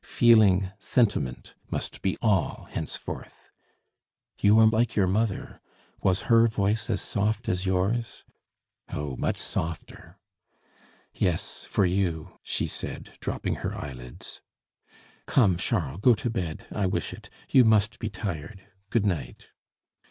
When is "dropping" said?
13.19-13.57